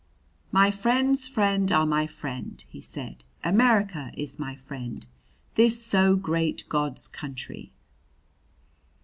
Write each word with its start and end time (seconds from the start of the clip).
"My 0.51 0.71
friend's 0.71 1.27
friend 1.27 1.71
are 1.71 1.85
my 1.85 2.07
friend," 2.07 2.65
he 2.67 2.81
said. 2.81 3.23
"America 3.43 4.11
is 4.15 4.39
my 4.39 4.55
friend 4.55 5.05
this 5.53 5.85
so 5.85 6.15
great 6.15 6.67
God's 6.69 7.07
country!" 7.07 7.71